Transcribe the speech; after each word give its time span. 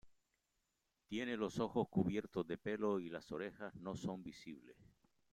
Tiene 1.05 1.37
los 1.37 1.59
ojos 1.59 1.87
cubiertos 1.91 2.47
de 2.47 2.57
pelo 2.57 2.99
y 2.99 3.07
las 3.11 3.31
orejas 3.31 3.75
no 3.75 3.95
son 3.95 4.23
visibles. 4.23 4.75